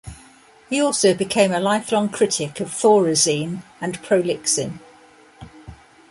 He 0.67 0.81
also 0.81 1.13
became 1.13 1.51
a 1.51 1.59
lifelong 1.59 2.09
critic 2.09 2.59
of 2.59 2.69
thorazine 2.69 3.61
and 3.79 4.01
prolyxin. 4.01 4.79